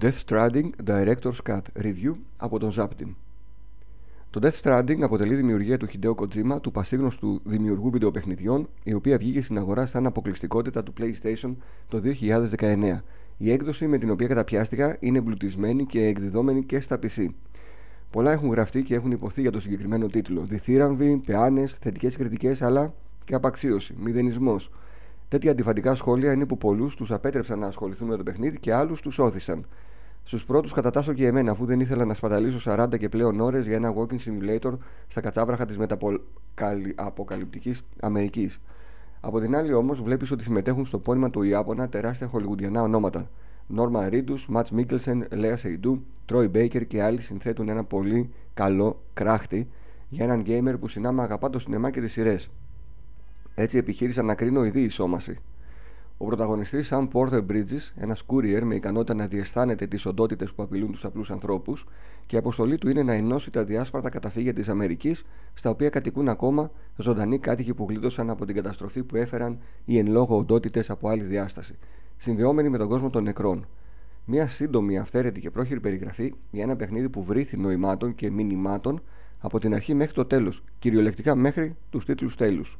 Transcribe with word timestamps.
Death 0.00 0.24
Stranding 0.26 0.70
Director's 0.84 1.42
Cut 1.46 1.62
Review 1.82 2.14
από 2.36 2.58
τον 2.58 2.72
Zaptim. 2.76 3.14
Το 4.30 4.40
Death 4.42 4.60
Stranding 4.62 5.00
αποτελεί 5.00 5.34
δημιουργία 5.34 5.76
του 5.76 5.88
Hideo 5.88 6.14
Kojima, 6.14 6.60
του 6.62 6.70
πασίγνωστου 6.70 7.40
δημιουργού 7.44 7.90
βιντεοπαιχνιδιών, 7.90 8.68
η 8.82 8.94
οποία 8.94 9.18
βγήκε 9.18 9.42
στην 9.42 9.58
αγορά 9.58 9.86
σαν 9.86 10.06
αποκλειστικότητα 10.06 10.82
του 10.82 10.92
PlayStation 11.00 11.54
το 11.88 12.02
2019. 12.58 12.98
Η 13.36 13.50
έκδοση 13.50 13.86
με 13.86 13.98
την 13.98 14.10
οποία 14.10 14.26
καταπιάστηκα 14.26 14.96
είναι 15.00 15.18
εμπλουτισμένη 15.18 15.86
και 15.86 16.06
εκδιδόμενη 16.06 16.64
και 16.64 16.80
στα 16.80 16.98
PC. 17.02 17.26
Πολλά 18.10 18.32
έχουν 18.32 18.50
γραφτεί 18.50 18.82
και 18.82 18.94
έχουν 18.94 19.10
υποθεί 19.10 19.40
για 19.40 19.50
το 19.50 19.60
συγκεκριμένο 19.60 20.06
τίτλο. 20.06 20.42
Διθύραμβοι, 20.42 21.22
πεάνες, 21.26 21.76
θετικές 21.80 22.16
κριτικές 22.16 22.62
αλλά 22.62 22.94
και 23.24 23.34
απαξίωση, 23.34 23.94
μηδενισμός. 23.98 24.70
Τέτοια 25.32 25.50
αντιφατικά 25.50 25.94
σχόλια 25.94 26.32
είναι 26.32 26.46
που 26.46 26.58
πολλούς 26.58 26.96
τους 26.96 27.12
απέτρεψαν 27.12 27.58
να 27.58 27.66
ασχοληθούν 27.66 28.08
με 28.08 28.16
το 28.16 28.22
παιχνίδι 28.22 28.58
και 28.58 28.72
άλλους 28.72 29.00
τους 29.00 29.18
όθησαν. 29.18 29.66
Στους 30.24 30.44
πρώτους 30.44 30.72
κατατάσσω 30.72 31.12
και 31.12 31.26
εμένα, 31.26 31.50
αφού 31.50 31.64
δεν 31.64 31.80
ήθελα 31.80 32.04
να 32.04 32.14
σπαταλήσω 32.14 32.72
40 32.72 32.98
και 32.98 33.08
πλέον 33.08 33.40
ώρες 33.40 33.66
για 33.66 33.76
ένα 33.76 33.94
walking 33.96 34.16
simulator 34.16 34.72
στα 35.08 35.20
κατσάβραχα 35.20 35.64
της 35.64 35.78
μεταποκαλυπτικής 35.78 37.82
Αμερικής. 38.00 38.60
Από 39.20 39.40
την 39.40 39.56
άλλη 39.56 39.72
όμως, 39.72 40.02
βλέπεις 40.02 40.30
ότι 40.30 40.42
συμμετέχουν 40.42 40.86
στο 40.86 40.98
πόνημα 40.98 41.30
του 41.30 41.42
Ιάπωνα 41.42 41.88
τεράστια 41.88 42.26
χολιγουντιανά 42.26 42.82
ονόματα. 42.82 43.30
Νόρμα 43.66 44.08
Ρίντου, 44.08 44.34
Ματς 44.48 44.70
Μίκελσεν, 44.70 45.26
Λέα 45.30 45.56
Σεϊντού, 45.56 46.02
Τρόι 46.26 46.48
Μπέικερ 46.48 46.86
και 46.86 47.02
άλλοι 47.02 47.20
συνθέτουν 47.20 47.68
ένα 47.68 47.84
πολύ 47.84 48.30
καλό 48.54 49.02
κράχτη 49.14 49.68
για 50.08 50.24
έναν 50.24 50.40
γκέιμερ 50.40 50.78
που 50.78 50.88
συνάμα 50.88 51.22
αγαπά 51.22 51.50
το 51.50 51.58
σινεμά 51.58 51.90
και 51.90 52.00
τις 52.00 52.12
σειρές. 52.12 52.50
Έτσι 53.54 53.78
επιχείρησα 53.78 54.22
να 54.22 54.34
κρίνω 54.34 54.64
η 54.64 54.88
σώμαση. 54.88 55.38
Ο 56.18 56.24
πρωταγωνιστής 56.24 56.88
Sam 56.92 57.08
Porter 57.12 57.46
Bridges, 57.46 57.92
ένας 57.96 58.24
courier 58.26 58.62
με 58.62 58.74
ικανότητα 58.74 59.14
να 59.14 59.26
διαισθάνεται 59.26 59.86
τις 59.86 60.06
οντότητες 60.06 60.52
που 60.52 60.62
απειλούν 60.62 60.92
τους 60.92 61.04
απλούς 61.04 61.30
ανθρώπους, 61.30 61.86
και 62.26 62.36
η 62.36 62.38
αποστολή 62.38 62.78
του 62.78 62.88
είναι 62.88 63.02
να 63.02 63.12
ενώσει 63.12 63.50
τα 63.50 63.64
διάσπαρτα 63.64 64.08
καταφύγια 64.08 64.52
της 64.52 64.68
Αμερικής, 64.68 65.24
στα 65.54 65.70
οποία 65.70 65.90
κατοικούν 65.90 66.28
ακόμα 66.28 66.70
ζωντανοί 66.96 67.38
κάτοικοι 67.38 67.74
που 67.74 67.86
γλίτωσαν 67.88 68.30
από 68.30 68.44
την 68.46 68.54
καταστροφή 68.54 69.02
που 69.02 69.16
έφεραν 69.16 69.58
οι 69.84 69.98
εν 69.98 70.06
λόγω 70.06 70.36
οντότητες 70.36 70.90
από 70.90 71.08
άλλη 71.08 71.22
διάσταση, 71.22 71.74
συνδεόμενοι 72.16 72.68
με 72.68 72.78
τον 72.78 72.88
κόσμο 72.88 73.10
των 73.10 73.22
νεκρών. 73.22 73.66
Μια 74.24 74.48
σύντομη, 74.48 74.98
αυθαίρετη 74.98 75.40
και 75.40 75.50
πρόχειρη 75.50 75.80
περιγραφή 75.80 76.34
για 76.50 76.62
ένα 76.62 76.76
παιχνίδι 76.76 77.08
που 77.08 77.24
βρήθη 77.24 77.56
νοημάτων 77.56 78.14
και 78.14 78.30
μηνυμάτων 78.30 79.02
από 79.38 79.58
την 79.58 79.74
αρχή 79.74 79.94
μέχρι 79.94 80.14
το 80.14 80.24
τέλος, 80.24 80.62
κυριολεκτικά 80.78 81.34
μέχρι 81.34 81.76
τους 81.90 82.04
τίτλους 82.04 82.36
τέλους. 82.36 82.78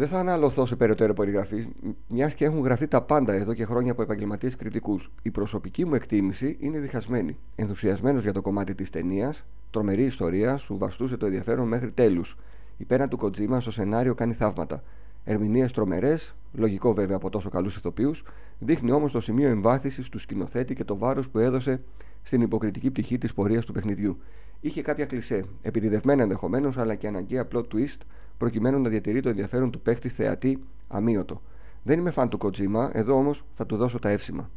Δεν 0.00 0.08
θα 0.08 0.18
αναλωθώ 0.18 0.66
σε 0.66 0.76
περαιτέρω 0.76 1.14
περιγραφή, 1.14 1.66
μιας 2.08 2.34
και 2.34 2.44
έχουν 2.44 2.60
γραφτεί 2.60 2.86
τα 2.86 3.02
πάντα 3.02 3.32
εδώ 3.32 3.54
και 3.54 3.64
χρόνια 3.64 3.92
από 3.92 4.02
επαγγελματίες 4.02 4.56
κριτικούς. 4.56 5.10
Η 5.22 5.30
προσωπική 5.30 5.84
μου 5.84 5.94
εκτίμηση 5.94 6.56
είναι 6.60 6.78
διχασμένη. 6.78 7.36
Ενθουσιασμένος 7.56 8.22
για 8.22 8.32
το 8.32 8.40
κομμάτι 8.40 8.74
της 8.74 8.90
ταινίας, 8.90 9.44
τρομερή 9.70 10.04
ιστορία, 10.04 10.56
σου 10.56 10.78
βαστούσε 10.78 11.16
το 11.16 11.26
ενδιαφέρον 11.26 11.68
μέχρι 11.68 11.90
τέλους. 11.90 12.36
Η 12.76 12.84
πένα 12.84 13.08
του 13.08 13.16
Κοτζίμα 13.16 13.60
στο 13.60 13.70
σενάριο 13.70 14.14
κάνει 14.14 14.32
θαύματα. 14.32 14.82
Ερμηνείες 15.24 15.72
τρομερές, 15.72 16.34
λογικό 16.52 16.94
βέβαια 16.94 17.16
από 17.16 17.30
τόσο 17.30 17.48
καλούς 17.48 17.76
ηθοποιούς, 17.76 18.22
δείχνει 18.58 18.92
όμως 18.92 19.12
το 19.12 19.20
σημείο 19.20 19.48
εμβάθυνσης 19.48 20.08
του 20.08 20.18
σκηνοθέτη 20.18 20.74
και 20.74 20.84
το 20.84 20.96
βάρος 20.96 21.28
που 21.28 21.38
έδωσε 21.38 21.82
στην 22.22 22.40
υποκριτική 22.40 22.90
πτυχή 22.90 23.18
της 23.18 23.34
πορείας 23.34 23.66
του 23.66 23.72
παιχνιδιού. 23.72 24.18
Είχε 24.60 24.82
κάποια 24.82 25.04
κλισέ, 25.04 25.44
επιδιδευμένα 25.62 26.22
ενδεχομένως 26.22 26.78
αλλά 26.78 26.94
και 26.94 27.06
αναγκαία 27.06 27.48
plot 27.52 27.64
twist 27.74 28.00
προκειμένου 28.40 28.80
να 28.80 28.88
διατηρεί 28.88 29.20
το 29.20 29.28
ενδιαφέρον 29.28 29.70
του 29.70 29.80
παίχτη 29.80 30.08
θεατή 30.08 30.62
αμύωτο. 30.88 31.40
Δεν 31.82 31.98
είμαι 31.98 32.10
φαν 32.10 32.28
του 32.28 32.38
Kojima, 32.42 32.88
εδώ 32.92 33.14
όμως 33.14 33.44
θα 33.56 33.66
του 33.66 33.76
δώσω 33.76 33.98
τα 33.98 34.08
εύσημα. 34.08 34.50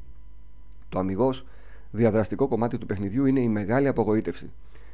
Το 0.90 1.00
αμυγός 1.00 1.46
διαδραστικό 1.92 2.48
κομμάτι 2.48 2.78
του 2.78 2.86
παιχνιδιού 2.86 3.26
είναι 3.26 3.40
η 3.40 3.48
μεγάλη 3.48 3.88
απογοήτευση. 3.88 4.52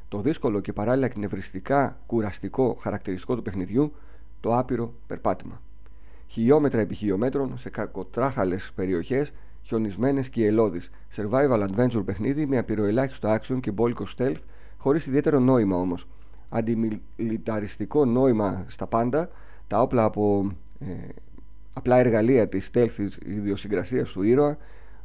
Το 0.07 0.21
δύσκολο 0.21 0.59
και 0.59 0.73
παράλληλα 0.73 1.05
εκνευριστικά 1.05 1.97
κουραστικό 2.05 2.77
χαρακτηριστικό 2.81 3.35
του 3.35 3.41
παιχνιδιού, 3.41 3.93
το 4.39 4.57
άπειρο 4.57 4.93
περπάτημα. 5.07 5.61
Χιλιόμετρα 6.27 6.79
επί 6.79 6.95
χιλιόμετρων 6.95 7.57
σε 7.57 7.69
κακοτράχαλες 7.69 8.71
περιοχές, 8.75 9.31
χιονισμένες 9.61 10.29
και 10.29 10.45
ελώδεις. 10.45 10.91
Survival 11.15 11.67
adventure 11.69 12.05
παιχνίδι 12.05 12.45
με 12.45 12.57
απειροελάχιστο 12.57 13.35
action 13.35 13.59
και 13.59 13.71
μπόλικο 13.71 14.05
stealth, 14.17 14.41
χωρίς 14.77 15.05
ιδιαίτερο 15.05 15.39
νόημα 15.39 15.75
όμως 15.77 16.07
αντιμιλιταριστικό 16.49 18.05
νόημα 18.05 18.65
στα 18.67 18.87
πάντα, 18.87 19.29
τα 19.67 19.81
όπλα 19.81 20.03
από 20.03 20.51
ε, 20.79 20.85
απλά 21.73 21.97
εργαλεία 21.97 22.47
της 22.47 22.71
τέλθης 22.71 23.17
ιδιοσυγκρασίας 23.25 24.11
του 24.11 24.23
ήρωα, 24.23 24.57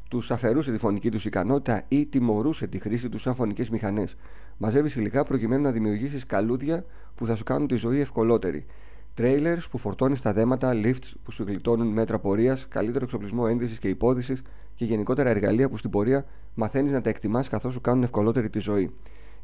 τους 0.09 0.31
αφαιρούσε 0.31 0.73
τη 0.73 0.79
φωνική 0.79 1.11
τους 1.11 1.25
ικανότητα 1.25 1.83
ή 1.89 2.07
τιμωρούσε 2.07 2.67
τη 2.67 2.79
χρήση 2.79 3.09
τους 3.09 3.23
σαν 3.23 3.35
φωνικές 3.35 3.71
μηχανές. 3.71 4.17
Μαζεύεις 4.57 4.95
υλικά 4.97 5.25
προκειμένου 5.25 5.63
να 5.63 5.71
δημιουργήσεις 5.71 6.27
καλούδια 6.27 6.85
που 7.15 7.27
θα 7.27 7.37
σου 7.37 7.45
κάνουν 7.45 7.69
τη 7.69 7.75
ζωή 7.75 8.01
ευκολότερη. 8.01 8.67
Τρέιλερς 9.15 9.69
που 9.69 9.79
φορτώνεις 9.79 10.19
στα 10.19 10.33
δέματα, 10.33 10.73
lifts 10.75 11.13
που 11.25 11.31
σου 11.31 11.43
γλιτώνουν 11.43 11.87
μέτρα 11.87 12.19
πορείας, 12.19 12.67
καλύτερο 12.69 13.05
εξοπλισμό 13.05 13.45
ένδυσης 13.49 13.79
και 13.79 13.89
υπόδησης 13.89 14.43
και 14.75 14.85
γενικότερα 14.85 15.31
εργαλεία 15.31 15.69
που 15.69 15.77
στην 15.77 15.91
πορεία 15.91 16.25
μαθαίνεις 16.55 16.93
να 16.93 17.01
τα 17.01 17.09
εκτιμάς 17.09 17.49
καθώς 17.49 17.73
σου 17.73 17.81
κάνουν 17.81 18.03
ευκολότερη 18.03 18.51
τη 18.51 18.59
ζωή. 18.59 18.91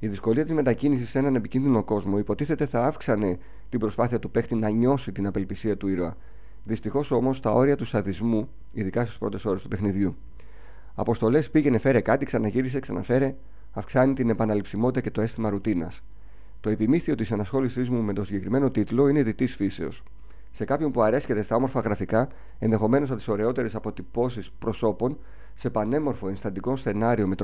Η 0.02 0.08
δυσκολία 0.08 0.42
της 0.42 0.52
μετακίνησης 0.52 1.10
σε 1.10 1.18
έναν 1.18 1.34
επικίνδυνο 1.34 1.84
κόσμο 1.84 2.18
υποτίθεται 2.18 2.66
θα 2.66 2.84
αύξανε 2.84 3.38
την 3.68 3.78
προσπάθεια 3.78 4.18
του 4.18 4.30
παίχτη 4.30 4.54
να 4.54 4.68
νιώσει 4.68 5.12
την 5.12 5.26
απελπισία 5.26 5.76
του 5.76 5.88
ήρωα. 5.88 6.16
Δυστυχώς 6.64 7.10
όμως 7.10 7.40
τα 7.40 7.52
όρια 7.52 7.76
του 7.76 7.84
σαδισμού, 7.84 8.48
ειδικά 8.72 9.04
στις 9.04 9.18
πρώτες 9.18 9.44
ώρες 9.44 9.62
του 9.62 9.68
παιχνιδιού. 9.68 10.16
Αποστολές 10.94 11.50
πήγαινε, 11.50 11.78
φέρε 11.78 12.00
κάτι, 12.00 12.24
ξαναγύρισε, 12.24 12.80
ξαναφέρε, 12.80 13.34
αυξάνει 13.72 14.14
την 14.14 14.30
επαναληψιμότητα 14.30 15.00
και 15.00 15.10
το 15.10 15.20
αίσθημα 15.20 15.50
ρουτίνας. 15.50 16.02
Το 16.60 16.70
επιμήθειο 16.70 17.14
της 17.14 17.32
ανασχόλησής 17.32 17.90
μου 17.90 18.02
με 18.02 18.12
το 18.12 18.24
συγκεκριμένο 18.24 18.70
τίτλο 18.70 19.08
είναι 19.08 19.22
διτής 19.22 19.54
φύσεως. 19.54 20.02
Σε 20.52 20.64
κάποιον 20.64 20.92
που 20.92 21.02
αρέσκεται 21.02 21.42
στα 21.42 21.56
όμορφα 21.56 21.80
γραφικά, 21.80 22.28
ενδεχομένως 22.58 23.08
από 23.08 23.18
τις 23.18 23.28
ωραιότερες 23.28 23.74
αποτυπώσεις 23.74 24.50
προσώπων, 24.58 25.18
σε 25.54 25.70
πανέμορφο 25.70 26.28
ενσταντικό 26.28 26.76
σενάριο 26.76 27.26
με 27.26 27.36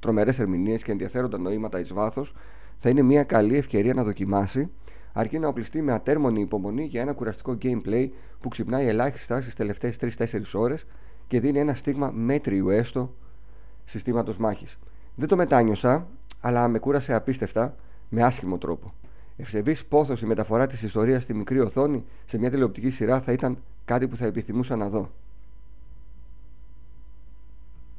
τρομερές 0.00 0.38
ερμηνείες 0.38 0.82
και 0.82 0.92
ενδιαφέροντα 0.92 1.38
νοήματα 1.38 1.80
εις 1.80 1.92
βάθος, 1.92 2.34
θα 2.80 2.88
είναι 2.88 3.02
μια 3.02 3.22
καλή 3.22 3.56
ευκαιρία 3.56 3.94
να 3.94 4.04
δοκιμάσει, 4.04 4.70
αρκεί 5.12 5.38
να 5.38 5.48
οπλιστεί 5.48 5.82
με 5.82 5.92
ατέρμονη 5.92 6.40
υπομονή 6.40 6.84
για 6.84 7.00
ένα 7.00 7.12
κουραστικό 7.12 7.58
gameplay 7.62 8.08
που 8.40 8.48
ξυπνάει 8.48 8.86
ελάχιστα 8.86 9.40
στις 9.40 9.54
τελευταίες 9.54 9.96
3-4 10.00 10.40
ώρες 10.54 10.86
και 11.28 11.40
δίνει 11.40 11.58
ένα 11.58 11.74
στίγμα 11.74 12.10
μέτριου 12.14 12.68
έστω 12.68 13.14
συστήματος 13.84 14.36
μάχης. 14.36 14.78
Δεν 15.14 15.28
το 15.28 15.36
μετάνιωσα, 15.36 16.06
αλλά 16.40 16.68
με 16.68 16.78
κούρασε 16.78 17.14
απίστευτα 17.14 17.74
με 18.08 18.22
άσχημο 18.22 18.58
τρόπο. 18.58 18.92
Ευσεβής 19.36 19.84
πόθος 19.84 20.22
η 20.22 20.26
μεταφορά 20.26 20.66
της 20.66 20.82
ιστορίας 20.82 21.22
στη 21.22 21.34
μικρή 21.34 21.60
οθόνη 21.60 22.04
σε 22.26 22.38
μια 22.38 22.50
τηλεοπτική 22.50 22.90
σειρά 22.90 23.20
θα 23.20 23.32
ήταν 23.32 23.58
κάτι 23.84 24.08
που 24.08 24.16
θα 24.16 24.26
επιθυμούσα 24.26 24.76
να 24.76 24.88
δω. 24.88 25.10